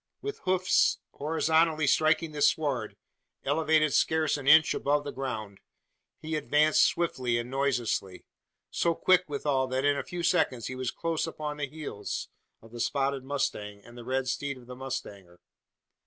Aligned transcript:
With 0.19 0.39
hoofs 0.45 0.97
horizontally 1.11 1.85
striking 1.85 2.31
the 2.31 2.41
sward 2.41 2.95
elevated 3.45 3.93
scarce 3.93 4.35
an 4.35 4.47
inch 4.47 4.73
above 4.73 5.03
the 5.03 5.11
ground 5.11 5.59
he 6.17 6.35
advanced 6.35 6.81
swiftly 6.81 7.37
and 7.37 7.51
noiselessly; 7.51 8.25
so 8.71 8.95
quick 8.95 9.25
withal, 9.29 9.67
that 9.67 9.85
in 9.85 9.97
a 9.97 10.03
few 10.03 10.23
seconds 10.23 10.65
he 10.65 10.75
was 10.75 10.89
close 10.89 11.27
upon 11.27 11.57
the 11.57 11.67
heels 11.69 12.29
of 12.63 12.71
the 12.71 12.79
spotted 12.79 13.23
mustang, 13.23 13.85
and 13.85 13.95
the 13.95 14.03
red 14.03 14.27
steed 14.27 14.57
of 14.57 14.65
the 14.65 14.75
mustanger! 14.75 15.37